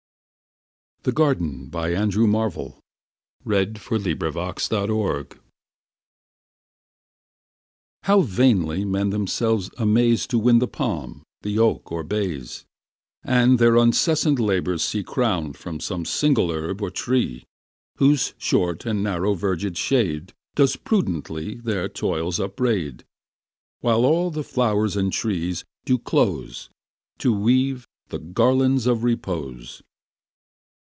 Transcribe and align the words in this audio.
gained 1.03 1.71
both 1.71 1.71
the 1.71 1.71
wind 1.71 1.75
and 1.75 1.75
sun. 1.81 2.03
Andrew 2.03 2.27
Marvell 2.27 2.79
The 3.43 4.85
Garden 4.87 5.39
HOW 8.03 8.21
vainly 8.21 8.85
men 8.85 9.09
themselves 9.09 9.71
amaze 9.79 10.27
To 10.27 10.37
win 10.37 10.59
the 10.59 10.67
palm, 10.67 11.23
the 11.41 11.57
oak, 11.57 11.91
or 11.91 12.03
bays, 12.03 12.65
And 13.23 13.57
their 13.57 13.77
uncessant 13.79 14.37
labours 14.37 14.83
see 14.83 15.03
Crown'd 15.03 15.57
from 15.57 15.79
some 15.79 16.05
single 16.05 16.51
herb 16.51 16.83
or 16.83 16.91
tree, 16.91 17.45
Whose 17.97 18.35
short 18.37 18.85
and 18.85 19.01
narrow 19.01 19.33
verged 19.33 19.75
shade 19.77 20.33
Does 20.53 20.75
prudently 20.75 21.55
their 21.55 21.89
toils 21.89 22.39
upbraid; 22.39 23.05
While 23.79 24.05
all 24.05 24.29
flow'rs 24.31 24.95
and 24.95 25.07
all 25.07 25.11
trees 25.11 25.65
do 25.83 25.97
close 25.97 26.69
To 27.17 27.33
weave 27.35 27.87
the 28.09 28.19
garlands 28.19 28.85
of 28.85 29.03
repose. 29.03 29.81